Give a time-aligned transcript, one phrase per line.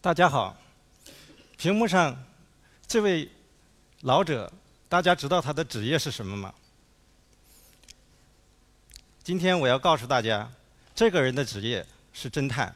[0.00, 0.56] 大家好，
[1.56, 2.16] 屏幕上
[2.86, 3.28] 这位
[4.02, 4.50] 老者，
[4.88, 6.54] 大家知道他的职业是什么吗？
[9.24, 10.48] 今天我要告诉大家，
[10.94, 12.72] 这个人的职业是侦探。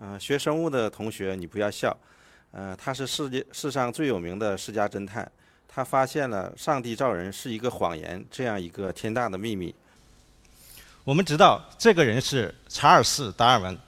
[0.00, 1.94] 呃，学生物的同学，你不要笑。
[2.52, 5.30] 呃，他是世界世上最有名的世家侦探，
[5.68, 9.74] 他发现了上帝造人是一个谎言这样一个天大的秘密。
[11.04, 13.78] 我们知道这个人是查尔斯·达尔文，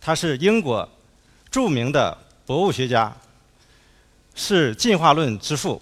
[0.00, 0.88] 他是英国
[1.56, 3.10] 著名的博物学家，
[4.34, 5.80] 是进化论之父。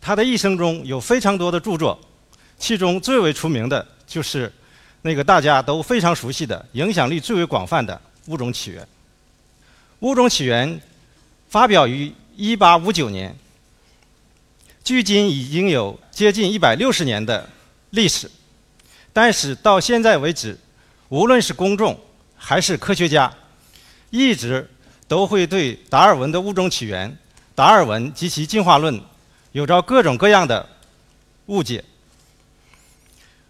[0.00, 1.98] 他的一生中有非常多的著作，
[2.56, 4.52] 其中最为出名的就是
[5.02, 8.80] 那个大家都非常熟悉的、影响力最为广泛的《物种起源》。
[9.98, 10.68] 《物种起源》
[11.48, 13.36] 发表于1859年，
[14.84, 17.50] 距今已经有接近160年的
[17.90, 18.30] 历史。
[19.12, 20.56] 但是到现在为止，
[21.08, 21.98] 无论是公众
[22.36, 23.34] 还是科学家，
[24.10, 24.68] 一直
[25.08, 27.16] 都会对达尔文的物种起源、
[27.54, 29.00] 达尔文及其进化论
[29.52, 30.68] 有着各种各样的
[31.46, 31.84] 误解。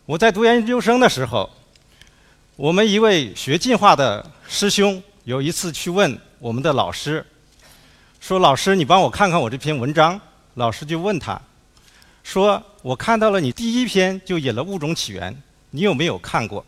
[0.07, 1.49] 我在读研究生的时候，
[2.57, 7.25] 我们一位学进化的师兄有一次去问我们的老师，
[8.21, 10.21] 说：“老师，你帮我看看我这篇文章。”
[10.55, 11.41] 老师就问他，
[12.25, 16.65] 说：“我看到了你第一篇就引了物种起源。”你有没有看过？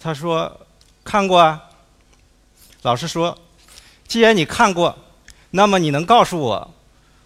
[0.00, 0.66] 他说
[1.04, 1.62] 看过啊。
[2.82, 3.38] 老师说，
[4.08, 4.96] 既然你看过，
[5.50, 6.74] 那么你能告诉我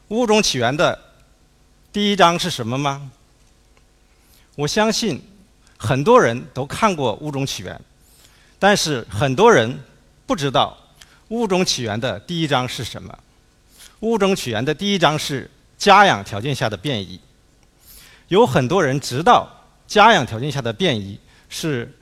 [0.15, 0.99] 《物种起源》的
[1.93, 3.11] 第一章是什么吗？
[4.55, 5.23] 我相信
[5.79, 7.75] 很多人都看过《物种起源》，
[8.59, 9.83] 但是很多人
[10.27, 10.77] 不知道
[11.29, 13.19] 《物种起源》的第一章是什么。
[14.01, 17.19] 《物种起源》的第一章是家养条件下的变异。
[18.29, 19.53] 有很多人知道。
[19.87, 21.17] 家养条件下的变异
[21.49, 21.97] 是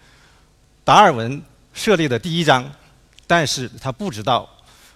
[0.85, 1.43] 达尔文
[1.75, 2.65] 设立的第一章，
[3.27, 4.49] 但是他不知道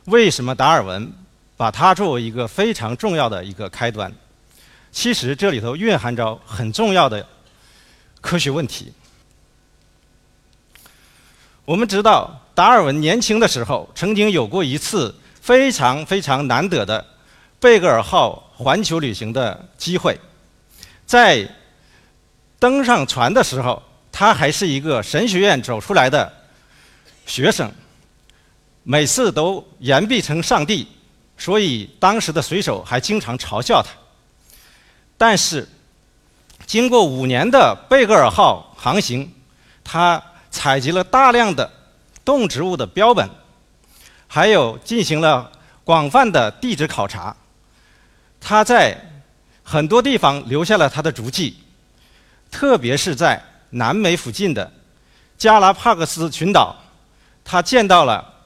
[0.05, 1.13] 为什么达尔文
[1.57, 4.13] 把它作为一个非常重要的一个开端。
[4.91, 7.27] 其实这里头蕴含着很重要的
[8.21, 8.93] 科学问题。
[11.65, 17.05] 我们知道达尔文年轻的时候曾经有过一次非常非常难得的
[17.61, 20.19] 贝格尔号环球旅行的机会，
[21.05, 21.49] 在
[22.59, 26.33] 登上船的时候，他还是一个神学院走出来的
[27.27, 27.71] 学生，
[28.91, 30.89] 每次都言必称上帝，
[31.37, 33.91] 所以当时的水手还经常嘲笑他。
[35.19, 35.69] 但是，
[36.65, 39.31] 经过五年的贝格尔号航行，
[39.85, 41.71] 他采集了大量的
[42.25, 43.29] 动植物的标本，
[44.27, 45.53] 还有进行了
[45.85, 47.37] 广泛的地质考察，
[48.41, 48.99] 他在
[49.63, 51.59] 很多地方留下了他的足迹。
[52.51, 53.39] 特别是在
[53.69, 54.73] 南美附近的
[55.37, 56.75] 加拉帕克斯群岛，
[57.45, 58.37] 他见到了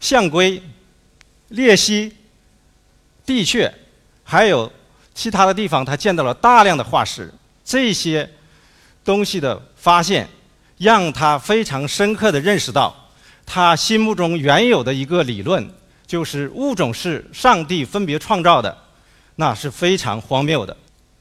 [0.00, 0.62] 象龟、
[1.50, 2.14] 鬣蜥、
[3.24, 3.72] 地雀，
[4.22, 4.70] 还有
[5.14, 7.32] 其他的地方，他见到了大量的化石。
[7.64, 8.30] 这些
[9.04, 10.28] 东西的发现，
[10.78, 12.94] 让他非常深刻地认识到，
[13.44, 15.68] 他心目中原有的一个理论，
[16.06, 18.76] 就是物种是上帝分别创造的，
[19.36, 20.76] 那是非常荒谬的。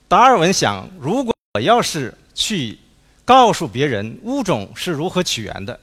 [0.08, 2.78] 达尔文想，如果我要是去
[3.24, 5.80] 告诉别人物种是如何起源的，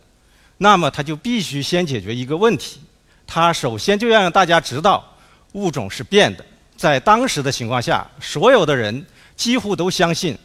[0.62, 2.80] 那么他就必须先解决一个问题。
[3.26, 5.04] 他首先就要让大家知道
[5.54, 6.44] 物种是变的。
[6.76, 10.38] 在当时的情况下，所有的人几乎都相信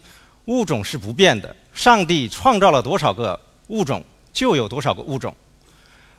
[0.45, 1.55] 物种是不变的。
[1.71, 5.33] 上帝创造了多少个物种，就有多少个物种。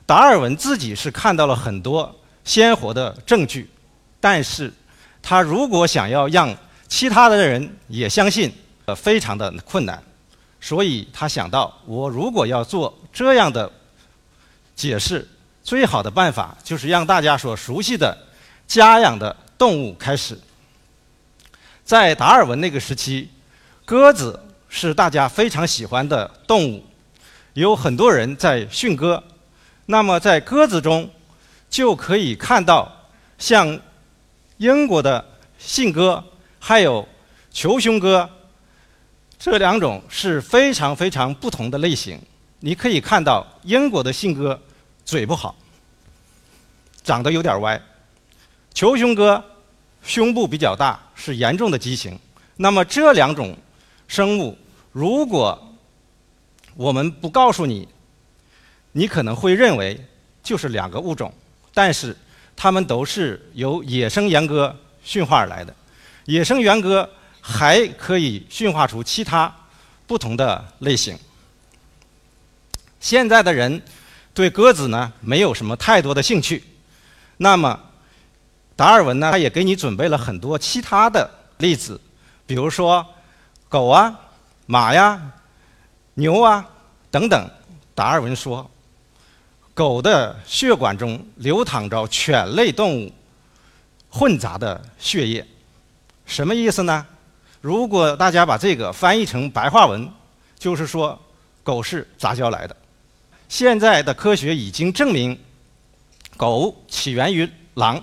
[0.07, 2.15] 达尔文自己是看到了很多
[2.45, 3.69] 鲜活的证据，
[4.21, 4.73] 但是
[5.21, 6.57] 他如果想要让
[6.87, 8.53] 其他的人也相信，
[8.85, 10.01] 呃，非常的困难，
[10.61, 13.71] 所以他想到，我如果要做这样的
[14.79, 15.27] 解释，
[15.65, 18.17] 最好的办法就是让大家所熟悉的
[18.69, 20.39] 家养的动物开始。
[21.85, 23.29] 在达尔文那个时期，
[23.85, 26.87] 鸽子是大家非常喜欢的动物，
[27.55, 29.21] 有很多人在训鸽。
[29.87, 31.11] 那么在鸽子中，
[31.69, 33.81] 就可以看到像
[34.59, 35.27] 英国的
[35.59, 36.23] 信鸽。
[36.61, 37.09] 还有
[37.51, 38.29] 球胸鸽，
[39.39, 42.21] 这两种是非常非常不同的类型。
[42.61, 44.61] 你可以看到，英国的信鸽
[45.09, 45.57] 嘴不好，
[47.03, 47.81] 长得有点歪；
[48.75, 49.43] 球胸哥
[50.03, 52.19] 胸部比较大，是严重的畸形。
[52.59, 53.57] 那么这两种
[54.07, 54.55] 生物，
[54.93, 55.75] 如果
[56.75, 57.89] 我们不告诉你，
[58.93, 59.99] 你可能会认为
[60.43, 61.33] 就是两个物种，
[61.73, 62.15] 但是
[62.55, 65.75] 它们都是由野生阉割驯化而来的。
[66.27, 67.09] 野生猿鸽
[67.41, 69.51] 还可以驯化出其他
[70.07, 71.19] 不同的类型。
[73.01, 73.81] 现在的人
[74.35, 76.63] 对鸽子呢没有什么太多的兴趣。
[77.37, 77.79] 那么，
[78.75, 81.29] 达尔文呢，他也给你准备了很多其他的
[81.59, 82.01] 例子，
[82.47, 83.05] 比如说
[83.69, 84.19] 狗啊、
[84.67, 85.21] 马呀、
[86.15, 86.65] 牛啊
[87.11, 87.49] 等等。
[87.95, 88.71] 达尔文说，
[89.75, 93.13] 狗的血管中流淌着犬类动物
[94.09, 95.45] 混杂的血液，
[96.27, 97.07] 什么意思呢？
[97.61, 100.09] 如果大家把这个翻译成白话文，
[100.57, 101.21] 就是说
[101.65, 102.77] 狗是杂交来的。
[103.49, 105.39] 现在的科学已经证明，
[106.37, 108.03] 狗起源于狼，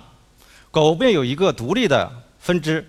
[0.70, 2.10] 狗便有一个独立的
[2.40, 2.84] 分支，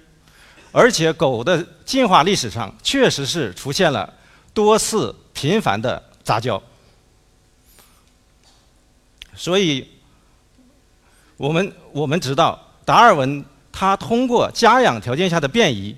[0.72, 4.12] 而且狗的进化历史上确实是出现了
[4.54, 6.62] 多次频繁的杂交。
[9.36, 9.88] 所以，
[11.38, 15.96] 我们我们知道，达尔文他通过家养条件下的变异，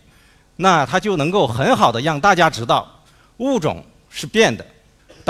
[0.58, 3.02] 那他就能够很好的让大家知道
[3.38, 4.66] 物种是变的。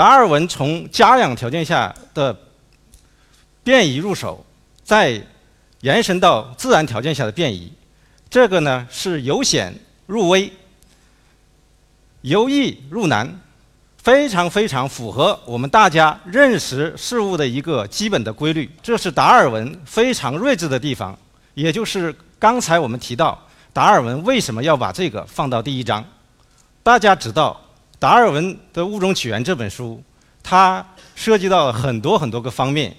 [0.00, 2.34] 达尔文从家养条件下的
[3.62, 4.42] 变异入手，
[4.82, 5.22] 再
[5.82, 7.70] 延伸到自然条件下的变异，
[8.30, 9.74] 这个呢是由显
[10.06, 10.50] 入微，
[12.22, 13.38] 由易入难。
[13.98, 21.14] 非常非常符合我们大家认识事物的一个基本的规律，这是达尔文非常睿智的地方。
[21.52, 23.38] 也就是刚才我们提到，
[23.74, 26.02] 达尔文为什么要把这个放到第一章？
[26.82, 27.60] 大家知道，
[28.00, 30.02] 达尔文的《物种起源》这本书，
[30.42, 32.96] 它涉及到很多很多个方面，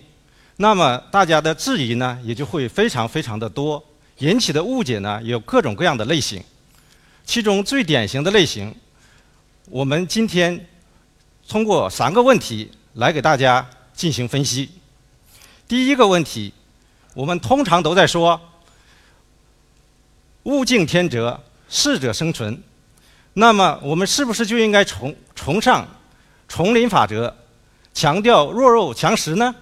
[0.58, 3.84] 那么大家的质疑呢，也就会非常非常的多，
[4.20, 6.42] 引起的误解呢，有各种各样的类型。
[7.26, 8.74] 其中最典型的类型，
[9.66, 10.68] 我们今天。
[11.50, 14.70] 通过三个问题来给大家进行分析。
[15.68, 16.54] 第一个问题，
[17.14, 18.40] 我们通常都在说
[20.44, 22.64] “物竞天择，适者生存”，
[23.34, 25.88] 那么我们是不是就应该崇崇尚
[26.50, 27.34] 丛林法则，
[27.94, 29.56] 强调弱肉强食呢？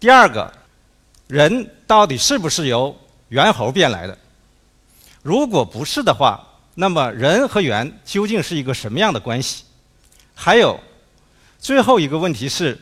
[0.00, 0.52] 第二个，
[1.26, 2.96] 人到底是不是由
[3.28, 4.18] 猿猴变来的？
[5.22, 6.44] 如果不是的话，
[6.74, 9.64] 那么人和猿究竟是一个什么样的关系？
[10.34, 10.78] 还有，
[11.58, 12.78] 最后一个问题是，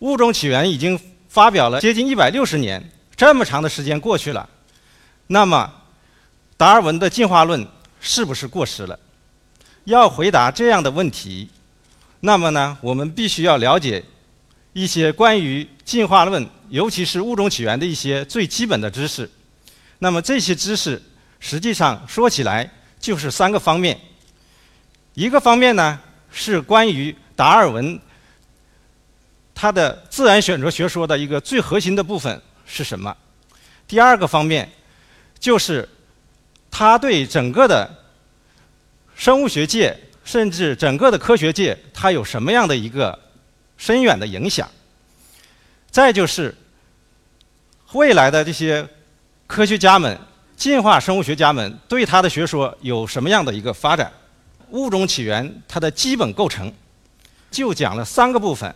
[0.00, 0.98] 物种起源已经
[1.28, 4.48] 发表了接近一百六十年，这么长的时间过去了，
[5.26, 5.72] 那么
[6.56, 7.66] 达尔文的进化论
[8.00, 8.98] 是不是过时了？
[9.84, 11.48] 要回答这样的问题，
[12.20, 14.04] 那么呢，我们必须要了解
[14.72, 19.30] 一些关于进化论，尤其是物种起源的一些最基本的知识。
[19.98, 21.02] 那么这些知识
[21.40, 23.98] 实际上说起来就是三个方面，
[25.14, 26.00] 一个方面呢。
[26.30, 27.98] 是关于达尔文
[29.54, 33.16] 他的自然选择学说的一个最核心的部分是什么？
[33.88, 34.70] 第二个方面
[35.40, 35.88] 就是
[36.70, 37.88] 他对整个的
[39.16, 43.18] 生物学界，甚至整个的科学界，它有什么样的一个
[43.76, 44.68] 深远的影响？
[45.90, 46.54] 再就是
[47.92, 48.86] 未来的这些
[49.46, 50.16] 科学家们、
[50.56, 54.12] 进化生物学家们对他的学说有什么样的一个发展？
[54.70, 56.70] 物种起源它的基本构成，
[57.50, 58.72] 就讲了三个部分，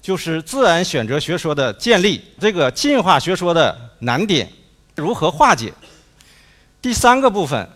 [0.00, 4.48] 就是自然选择学说的建立，这个进化学说的难点
[4.94, 5.72] 如何化解。
[6.82, 7.66] 第三个部分，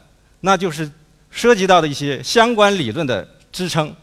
[0.41, 0.91] 那就是
[1.31, 3.95] 涉及到的一些相关理论的支撑。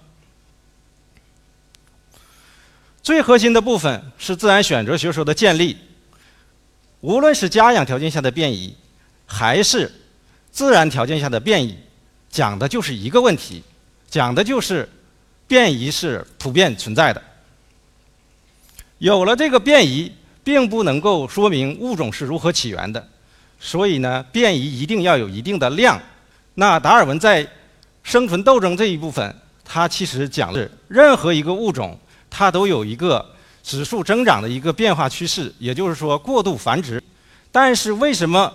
[3.04, 5.78] 最核心的部分是自然选择学说的建立，
[7.02, 8.74] 无论是家养条件下的变异，
[9.26, 9.92] 还是
[10.52, 11.78] 自然条件下的变异。
[12.30, 13.62] 讲的就是一个问题，
[14.10, 14.90] 讲的就是
[15.48, 17.22] 变异是普遍存在的。
[19.00, 20.12] 有了这个变异，
[20.46, 23.06] 并不能够说明物种是如何起源的，
[23.66, 25.98] 所以呢，变异一定要有一定的量。
[26.56, 27.48] 那达尔文在
[28.04, 31.98] 生存斗争这一部分，他其实讲的是任何一个物种，
[32.30, 33.26] 它都有一个
[33.64, 37.02] 指数增长的一个变化趋势，也就是说过度繁殖。
[37.54, 38.54] 但是为什么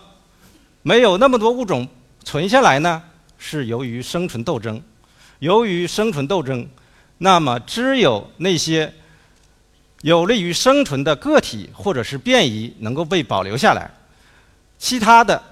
[0.82, 1.88] 没有那么多物种
[2.22, 3.02] 存下来呢？
[3.38, 4.78] 是由于生存斗争，
[5.38, 6.68] 由于生存斗争，
[7.16, 8.92] 那么只有那些
[10.02, 13.90] 有利于生存的个体或者是变异能够被保留下来，
[14.78, 15.42] 其他的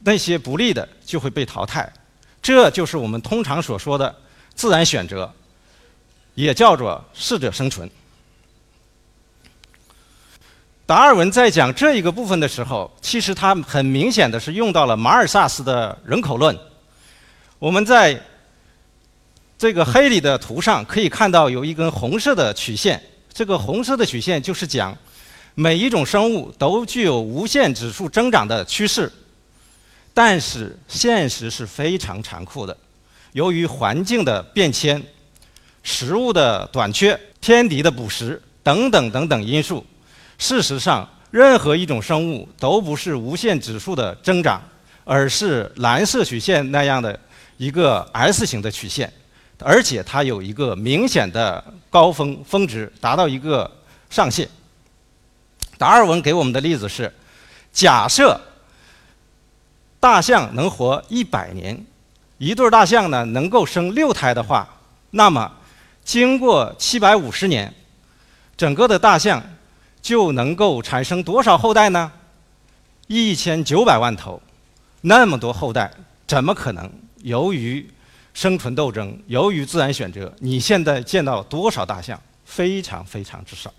[0.00, 1.92] 那些不利的就会被淘汰。
[2.40, 4.14] 这就是我们通常所说的
[4.54, 5.30] 自然选择，
[6.34, 7.90] 也叫做适者生存。
[10.86, 16.58] 达尔文在讲这一个部分的时候，其实他很明显的是用到了马尔萨斯的人口论。
[17.58, 18.18] 我们在
[19.58, 23.02] 这个黑里的图上可以看到有一根红色的曲线，
[23.34, 24.96] 这个红色的曲线就是讲
[25.60, 29.12] 每一种生物都具有无限指数增长的趋势，
[30.14, 32.76] 但是现实是非常残酷的，
[33.32, 35.02] 由于环境的变迁，
[35.82, 39.84] 食物的短缺、天敌的捕食等等等等因素。
[40.38, 44.62] 事实上，任何一种生物都不是无限指数的增长，
[45.02, 47.18] 而是蓝色曲线那样的
[47.56, 49.12] 一个 S 型的曲线，
[49.58, 53.68] 而且它有一个明显的高峰峰值，达到一个
[54.08, 54.48] 上限。
[55.78, 57.10] 达尔文给我们的例子是：
[57.72, 58.38] 假设
[59.98, 61.86] 大象能活一百年，
[62.36, 64.68] 一对大象呢能够生六胎的话，
[65.12, 65.50] 那么
[66.04, 67.72] 经过七百五十年，
[68.56, 69.42] 整个的大象。
[70.00, 72.10] 就能够产生多少后代呢？
[73.08, 74.40] 一千九百万头，
[75.00, 75.90] 那么多后代，
[76.26, 76.90] 怎么可能？
[77.24, 77.86] 由于
[78.32, 82.18] 生存斗争，由于自然选择，你现在见到多少大象？
[82.44, 83.74] 非常非常之少。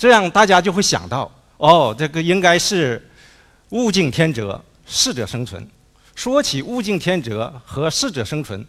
[0.00, 3.06] 这样大家就会想到，哦，这个应该是
[3.68, 5.68] 物竞天择，适者生存。
[6.14, 8.66] 说起物竞天择和适者生存，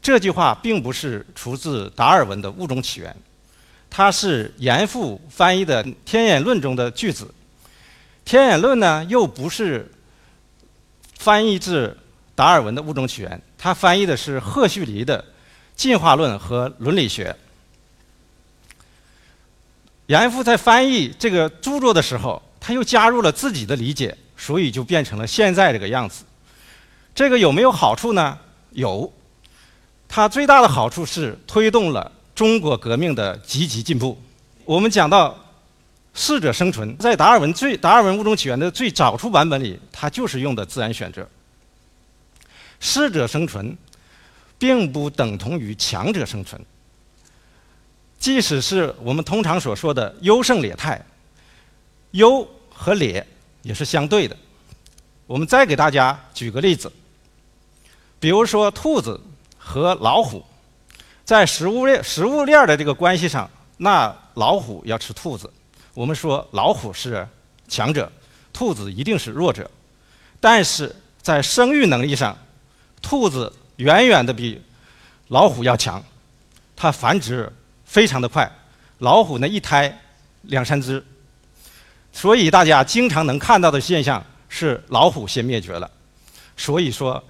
[0.00, 3.10] 这句话并不是出自达尔文的《物种起源》。
[3.90, 7.24] 它是严复翻译的《天演论》中的句子，
[8.24, 9.90] 《天演论》呢又不是
[11.18, 11.98] 翻译自
[12.36, 15.20] 达尔文的《物种起源》，它翻译的是赫胥黎的
[15.74, 17.32] 《进化论和伦理学》。
[20.08, 26.24] 严复在翻译这个著作的时候，他又加入了自己的理解，所以就变成了现在这个样子。
[27.14, 28.38] 这个有没有好处呢？
[28.70, 29.12] 有，
[30.08, 32.10] 它最大的好处是推动了。
[32.34, 34.16] 中国革命的积极进步。
[34.64, 35.36] 我们讲到
[36.14, 41.28] 适者生存，在达尔文最达尔文物种起源的最早出版本里，它就是用的自然选择。
[42.80, 43.76] 适者生存，
[44.56, 46.64] 并不等同于强者生存。
[48.18, 51.04] 即使是我们通常所说的优胜劣汰，
[52.12, 53.26] 优和劣
[53.62, 54.36] 也是相对的。
[55.26, 56.90] 我们再给大家举个例子，
[58.18, 59.20] 比如说兔子
[59.56, 60.44] 和老虎。
[61.24, 65.52] 在食物链食物链的这个关系上，那老虎要吃兔子，
[65.92, 67.28] 我们说老虎是
[67.68, 68.10] 强者，
[68.50, 69.70] 兔子一定是弱者。
[70.40, 72.34] 但是在生育能力上，
[73.02, 74.58] 兔子远远的比
[75.26, 76.02] 老虎要强，
[76.74, 77.52] 它繁殖
[77.88, 78.48] 非常的快，
[78.98, 80.00] 老虎呢一胎
[80.42, 81.04] 两三只，
[82.12, 85.90] 所以大家经常能看到的现象是老虎先灭绝了。
[86.56, 87.20] 所以说，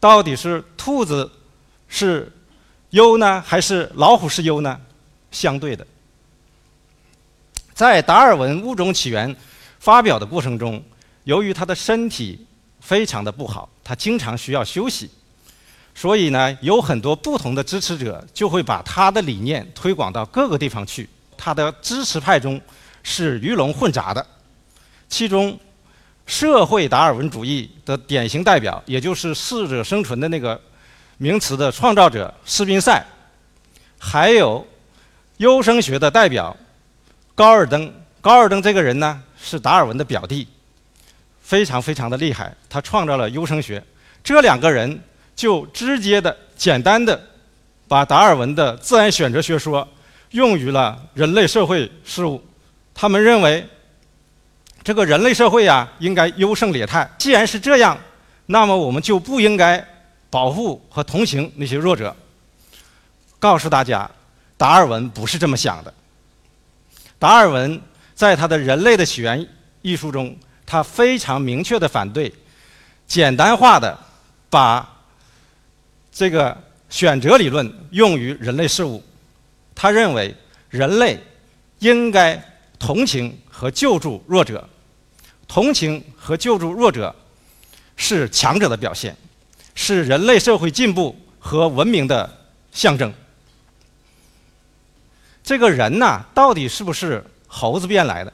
[0.00, 1.30] 到底是兔子
[1.86, 2.32] 是。
[2.90, 4.80] 优呢，还是老虎是优呢？
[5.32, 5.84] 相对的，
[7.74, 9.28] 在达尔文《物种起源》
[9.80, 10.82] 发表的过程中，
[11.24, 12.46] 由于他的身体
[12.80, 15.10] 非常的不好，他经常需要休息，
[15.96, 21.08] 所以呢，有很多不同的支持者就会把他的理念推广到各个地方去。
[21.36, 22.60] 他的支持派中
[23.02, 24.24] 是鱼龙混杂的，
[25.08, 25.58] 其中
[26.26, 30.60] 社会达尔文主义的典型代表，也就是适者生存的那个。
[31.18, 33.02] 名词的创造者斯宾塞，
[33.98, 34.66] 还有
[35.38, 36.54] 优生学的代表
[37.34, 37.90] 高尔登。
[38.20, 40.46] 高尔登这个人呢，是达尔文的表弟，
[41.40, 42.54] 非常非常的厉害。
[42.68, 43.82] 他创造了优生学。
[44.22, 45.02] 这两个人
[45.36, 47.20] 就直接的、简单的
[47.86, 49.86] 把达尔文的自然选择学说
[50.30, 52.44] 用于了人类社会事务。
[52.92, 53.64] 他们认为，
[54.82, 57.08] 这个人类社会呀，应该优胜劣汰。
[57.16, 57.96] 既然是这样，
[58.46, 59.86] 那么我们就不应该。
[60.28, 62.14] 保护和同情那些弱者。
[63.38, 64.10] 告诉大家，
[64.56, 65.94] 达尔文不是这么想的。
[67.18, 67.80] 达尔文
[68.14, 69.40] 在他的《人类的起源》
[69.82, 72.30] 一书中，他非常明确的反对
[73.06, 73.96] 简单化的
[74.50, 74.95] 把
[76.18, 76.56] 这个
[76.88, 79.04] 选择理论用于人类事物。
[79.74, 80.34] 他认为
[80.70, 81.20] 人类
[81.80, 82.42] 应该
[82.78, 84.66] 同情和救助弱者，
[85.46, 87.14] 同情和救助弱者
[87.96, 89.14] 是强者的表现。
[89.74, 92.34] 是人类社会进步和文明的
[92.72, 93.12] 象征。
[95.44, 98.32] 这个人呐，到底是不是猴子变来的？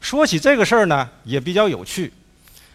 [0.00, 2.10] 说起这个事儿呢，也比较有趣。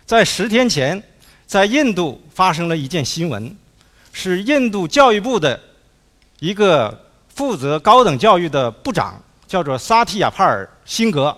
[0.05, 1.01] 在十天前，
[1.47, 3.57] 在印度发生了一件新闻，
[4.17, 5.59] 是印度教育部的
[6.39, 11.37] 一个负责高等教育的部长，叫做萨提亚帕尔辛格。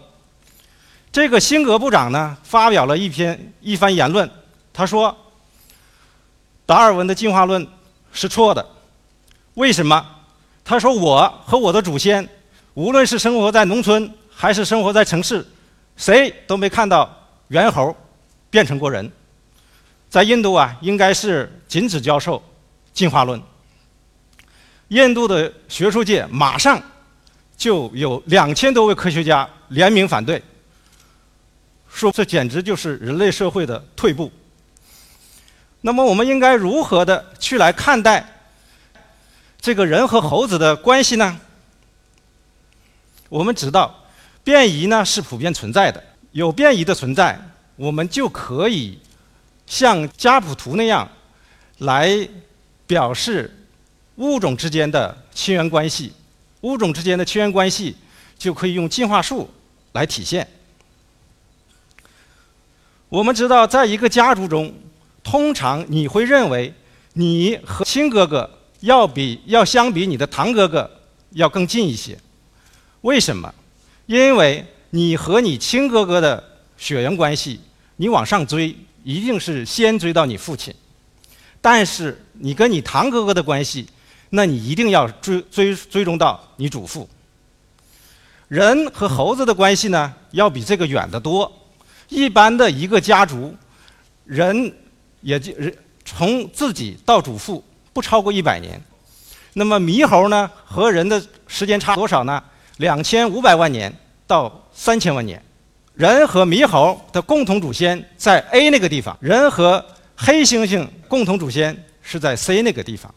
[1.11, 4.29] 这个辛格部长呢，发表了一篇一番言论，
[4.71, 5.17] 他说。
[6.67, 7.65] 达尔文的进化论
[8.11, 8.63] 是错的，
[9.53, 10.05] 为什么？
[10.65, 12.27] 他说：“我和我的祖先，
[12.73, 15.47] 无论是生活在农村还是生活在城市，
[15.95, 17.09] 谁都没看到
[17.47, 17.95] 猿猴
[18.49, 19.09] 变成过人。
[20.09, 22.43] 在印度啊，应该是禁止教授
[22.97, 23.39] 进化论。
[24.87, 26.81] 印度的学术界马上
[27.55, 30.41] 就有两千多位科学家联名反对，
[31.87, 34.31] 说这简直就是人类社会的退步。”
[35.81, 38.27] 那么我们应该如何的去来看待
[39.61, 41.39] 这个人和猴子的关系呢？
[43.29, 43.93] 我们知道，
[44.43, 46.03] 变异呢是普遍存在的。
[46.31, 47.39] 有变异的存在，
[47.75, 48.99] 我们就可以
[49.67, 51.07] 像家谱图那样
[51.77, 52.27] 来
[52.87, 53.53] 表示
[54.15, 56.13] 物种之间的亲缘关系。
[56.61, 57.95] 物种之间的亲缘关系
[58.37, 59.47] 就可以用进化树
[59.91, 60.47] 来体现。
[63.09, 64.73] 我们知道，在一个家族中，
[65.23, 66.73] 通常你会认为
[67.13, 70.89] 你和亲哥哥要比要相比你的堂哥哥
[71.31, 72.17] 要更近一些。
[73.01, 73.53] 为什么？
[74.07, 76.43] 因为你和你亲哥哥的
[76.77, 77.59] 血缘关系，
[77.97, 80.73] 你往上追，一定是先追到你父亲；
[81.61, 83.87] 但是你跟你堂哥哥的关系，
[84.29, 87.07] 那你一定要追追追踪到你祖父。
[88.47, 91.51] 人和猴子的关系呢，要比这个远得多。
[92.07, 93.53] 一般的一个家族，
[94.23, 94.73] 人
[95.19, 97.61] 也就人从自己到祖父
[97.91, 98.81] 不超过一百年。
[99.53, 102.41] 那么猕猴呢，和人的时间差多少呢？
[102.77, 103.93] 两千五百万年
[104.25, 105.43] 到三千万年。
[105.95, 109.83] 人和猕猴的共同祖先在 A 那个地方，人和
[110.17, 113.13] 黑猩猩共同祖先是在 C 那个地方。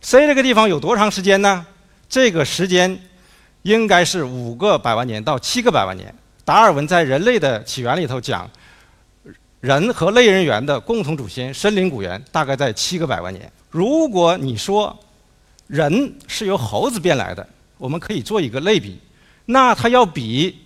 [0.00, 1.66] C 那个地方有多长时间呢？
[2.08, 2.96] 这个时间
[3.62, 6.14] 应该是五个百万年到七个百万年。
[6.44, 8.48] 达尔文在人类的起源里头讲，
[9.60, 13.50] 人和类人猿的共同祖先森林古猿大概在七个百万年。
[13.70, 14.96] 如果你说
[15.66, 19.00] 人是由猴子变来的，我们可以做一个类比，
[19.46, 20.60] 那它要比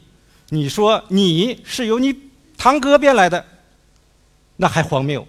[0.51, 2.15] 你说你是由你
[2.59, 3.43] 堂哥变来的，
[4.57, 5.27] 那还荒谬。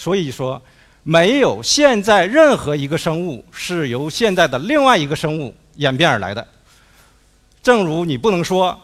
[0.00, 0.62] 所以说，
[1.02, 6.46] 没有现在任何一个生物是由现在的另外一个生物演变而来的。
[7.62, 8.80] 正如你不能说。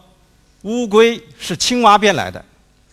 [0.63, 2.45] 乌龟是青蛙变来的，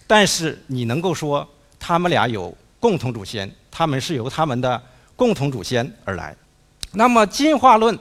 [0.06, 1.48] 但是你能够说
[1.80, 4.80] 它们俩有共同祖先，它们是由它们的
[5.16, 6.36] 共同祖先而来。
[6.92, 7.98] 那么进化论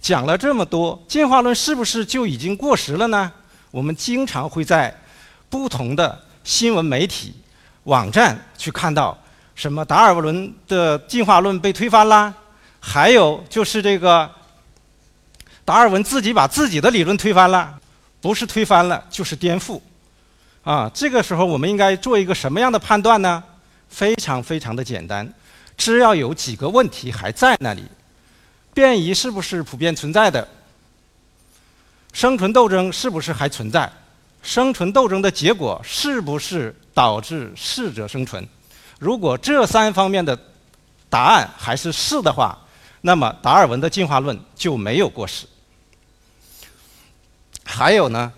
[0.00, 3.30] 讲了这么多，进化论是不是就已经过时了呢？
[3.70, 4.92] 我们经常会在
[5.48, 7.32] 不同的新闻媒体、
[7.84, 9.16] 网站去看到
[9.62, 12.34] 什么达尔文的进化论被推翻啦，
[12.80, 14.28] 还有就是这个
[15.64, 17.78] 达尔文自己把自己的理论推翻了。
[18.20, 19.80] 不是推翻了，就是颠覆，
[20.64, 23.40] 啊，这个时候我们应该做一个什么样的判断呢？
[23.88, 25.32] 非常非常的简单，
[25.76, 27.84] 只要有几个问题还在那里：
[28.74, 30.48] 变异是不是普遍存在的？
[32.12, 33.88] 生存斗争是不是还存在？
[34.42, 38.44] 生存斗争的结果是不是导致适者生存？
[39.02, 40.38] 如果这三方面的
[41.10, 42.56] 答案还是是的话，
[43.00, 45.44] 那么达尔文的进化论就没有过时。
[47.64, 48.32] 还有呢，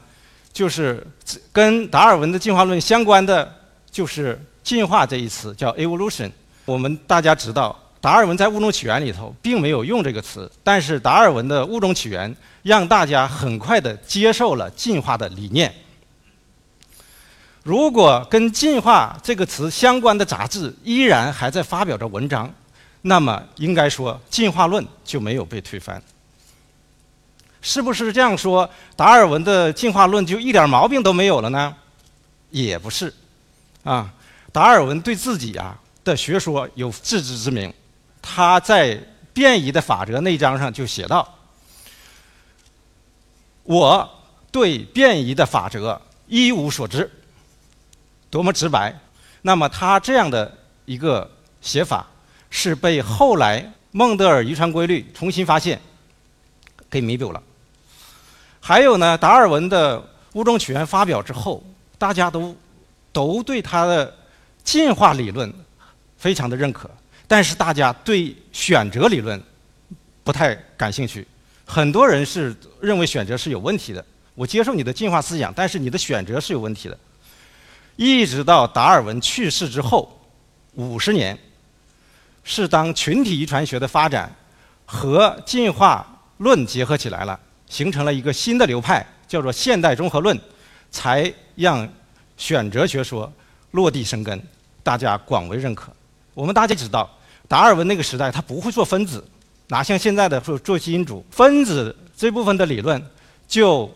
[0.54, 1.06] 就是
[1.52, 3.54] 跟达尔文的进化论相关的，
[3.90, 6.30] 就是“进化”这一词，叫 evolution。
[6.64, 15.70] 我们大家知道，达尔文在《物种起源》里头并没有用这个词，但是达尔文的《物种起源》让大家很快的接受了进化的理念。
[17.64, 22.52] 如果跟“进化”这个词相关的杂志依然还在发表着文章，
[23.00, 26.00] 那么应该说进化论就没有被推翻。
[27.62, 28.68] 是不是这样说？
[28.94, 31.74] 达尔文的进化论就一点毛病都没有了呢？
[32.50, 33.12] 也不是，
[33.82, 34.12] 啊，
[34.52, 35.74] 达尔文对自己啊
[36.04, 37.72] 的学说有自知之明，
[38.20, 41.26] 他在变异的法则那一章上就写道
[43.64, 44.22] ：“我
[44.52, 47.10] 对变异的法则一无所知。”
[48.34, 48.92] 多么直白！
[49.42, 50.52] 那么他这样的
[50.86, 52.04] 一个写法，
[52.50, 55.80] 是被后来孟德尔遗传规律重新发现
[56.90, 57.40] 给弥补了。
[58.58, 61.62] 还有呢，达尔文的物种起源发表之后，
[61.96, 62.56] 大家都
[63.12, 64.12] 都对他的
[64.64, 65.54] 进化理论
[66.18, 66.90] 非常的认可，
[67.28, 69.40] 但是大家对选择理论
[70.24, 71.24] 不太感兴趣。
[71.64, 74.04] 很多人是认为选择是有问题的。
[74.34, 76.98] 我接受你的进化思想，但是你的选择是有问题的。
[77.96, 80.20] 一直到达尔文去世之后
[80.74, 81.38] 五十年，
[82.42, 84.34] 是当群体遗传学的发展
[84.84, 86.06] 和进化
[86.38, 87.38] 论结合起来了。
[87.66, 90.38] 形成了一个新的流派，叫做现代综合论，
[90.90, 91.88] 才让
[92.36, 93.32] 选择学说
[93.72, 94.40] 落地生根，
[94.82, 95.90] 大家广为认可。
[96.34, 97.10] 我们大家知道，
[97.48, 99.24] 达尔文那个时代他不会做分子，
[99.68, 103.02] 哪像现在的做做基因组，分子这部分的理论
[103.48, 103.90] 就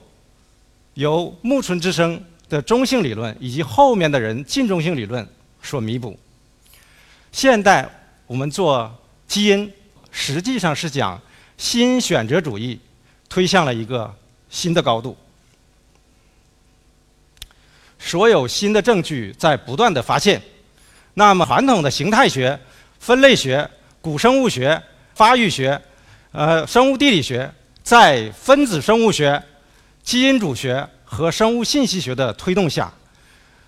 [0.94, 5.26] 由木村之生的中性理论以及后面的人近中性理论
[5.62, 6.18] 所弥补。
[7.32, 7.88] 现代
[8.26, 8.92] 我们做
[9.26, 9.72] 基因，
[10.10, 11.20] 实际上是讲
[11.56, 12.78] 新选择主义。
[13.30, 14.10] 推向了一个
[14.48, 15.14] 新的高度，
[17.98, 20.40] 所有新的证据在不断的发现。
[21.12, 22.58] 那么，传统的形态学、
[22.98, 23.68] 分类学、
[24.00, 24.82] 古生物学、
[25.14, 25.78] 发育学
[26.32, 29.42] 呃，生物地理学在分子生物学、
[30.02, 32.92] 基因组学和生物信息学的推动下，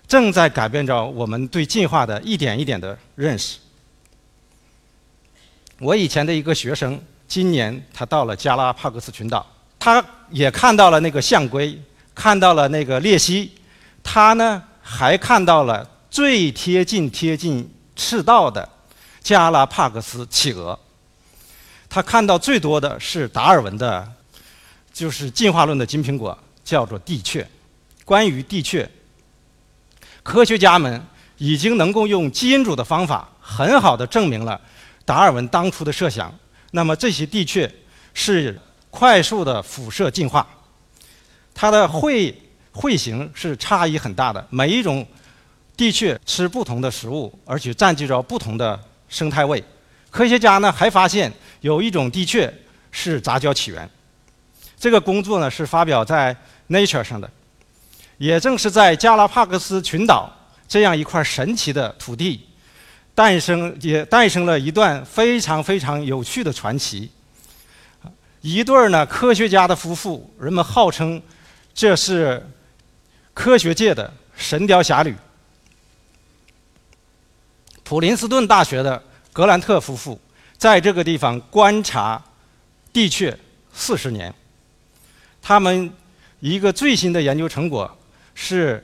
[0.07, 3.57] 正在改变着我们对进化的一点一点的认识。
[5.79, 9.43] 我以前的一个学生，今年他到了加拉帕戈斯群岛，
[9.79, 11.75] 他也看到了那个象龟，
[12.13, 13.51] 看到了那个鬣蜥，
[14.03, 18.69] 他呢还看到了最贴近贴近赤道的
[19.21, 20.79] 加拉帕戈斯企鹅。
[21.89, 24.07] 他看到最多的是达尔文的，
[24.93, 26.37] 就是进化论的金苹果，
[26.71, 27.45] 叫做地雀。
[28.05, 28.89] 关于地雀，
[30.23, 31.01] 科学家们
[31.37, 34.59] 已经能够用基因组的方法，很好的证明了
[35.03, 36.33] 达尔文当初的设想。
[36.71, 37.69] 那么这些地雀
[38.13, 38.57] 是
[38.89, 40.47] 快速的辐射进化，
[41.53, 42.33] 它的喙
[42.71, 44.47] 喙形是差异很大的。
[44.49, 45.05] 每一种
[45.75, 48.79] 地雀吃不同的食物，而且占据着不同的
[49.09, 49.61] 生态位。
[50.09, 51.29] 科学家呢还发现。
[51.61, 52.51] 有一种地确
[52.89, 53.87] 是杂交起源，
[54.79, 56.33] 这个工作呢是发表在
[56.71, 57.29] 《Nature》上的。
[58.17, 60.31] 也正是在加拉帕克斯群岛
[60.67, 62.47] 这样一块神奇的土地，
[63.13, 67.11] 诞生也诞生了一段非常非常有趣的传奇。
[68.41, 71.21] 一对儿呢科学家的夫妇，人们号称
[71.73, 72.43] 这是
[73.33, 75.15] 科学界的神雕侠侣。
[77.83, 79.03] 普林斯顿大学的
[79.33, 80.19] 格兰特夫妇。
[80.57, 82.23] 在这个地方观察
[82.93, 83.35] 地雀
[83.73, 84.31] 四十年，
[85.41, 85.91] 他们
[86.41, 87.89] 一个最新的研究成果
[88.35, 88.83] 是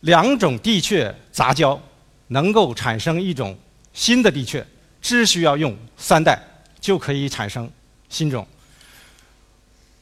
[0.00, 1.80] 两种地雀杂交
[2.28, 3.56] 能够产生一种
[3.92, 4.64] 新的地雀，
[5.00, 6.40] 只需要用三代
[6.80, 7.70] 就可以产生
[8.08, 8.46] 新种。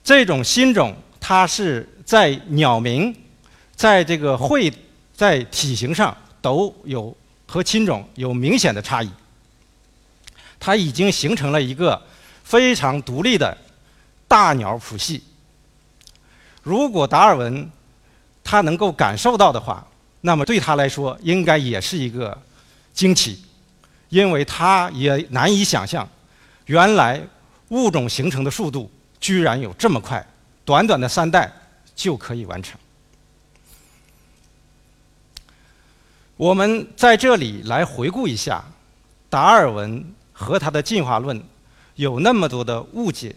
[0.05, 3.15] 这种新种它是在鸟鸣、
[3.75, 4.71] 在这个喙、
[5.15, 9.11] 在体型上都有和亲种有明显的差异。
[10.59, 12.01] 它已经形成了一个
[12.45, 13.57] 非常独立的
[14.29, 15.23] 大鸟谱系。
[16.71, 17.69] 如果达尔文
[18.45, 19.85] 他能够感受到的话，
[20.21, 22.41] 那么对他来说应该也是一个
[22.93, 23.45] 惊奇，
[24.09, 26.09] 因为他也难以想象，
[26.67, 27.21] 原来
[27.71, 30.25] 物种形成的速度居然有这么快，
[30.65, 31.53] 短短的三代
[31.97, 32.79] 就可以完成。
[36.37, 38.65] 我们在这里来回顾一下
[39.29, 40.15] 达尔文。
[40.43, 41.39] 和他的进化论
[41.97, 43.37] 有那么多的误解，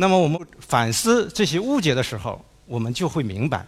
[0.00, 3.66] 那么我们反思这些误解的时候，我们就会明白，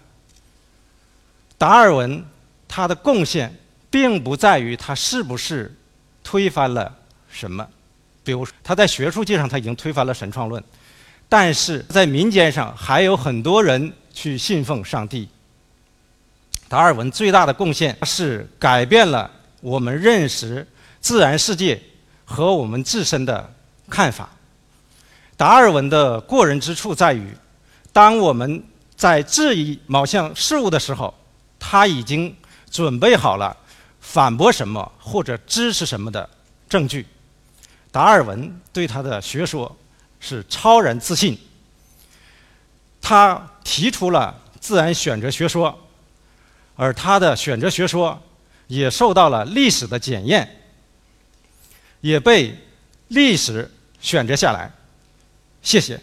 [1.59, 2.25] 达尔文
[2.67, 3.55] 他的贡献
[3.91, 5.71] 并不在于他是不是
[6.25, 6.91] 推翻了
[7.31, 7.69] 什么，
[8.25, 10.65] 比如说他在学术界上他已经推翻了神创论，
[11.29, 15.29] 但是在民间上还有很多人去信奉上帝。
[16.67, 20.67] 达尔文最大的贡献是改变了我们认识
[20.99, 21.79] 自然世界。
[22.25, 23.53] 和我们自身的
[23.91, 24.31] 看法，
[25.37, 27.37] 达尔文的过人之处在于，
[27.93, 28.63] 当我们
[28.95, 31.13] 在质疑某项事物的时候，
[31.59, 32.35] 他已经
[32.71, 33.57] 准备好了
[34.01, 36.29] 反驳什么或者支持什么的
[36.69, 37.07] 证据。
[37.91, 39.77] 达尔文对他的学说
[40.21, 41.39] 是超然自信，
[43.01, 45.77] 他提出了自然选择学说，
[46.77, 48.23] 而他的选择学说
[48.69, 50.59] 也受到了历史的检验。
[52.01, 52.59] 也被
[53.09, 54.69] 历史选择下来，
[55.63, 55.99] 谢谢。